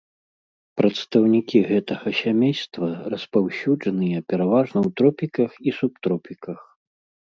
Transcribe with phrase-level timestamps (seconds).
[0.79, 6.59] Прадстаўнікі гэтага сямейства распаўсюджаныя пераважна ў тропіках і субтропіках.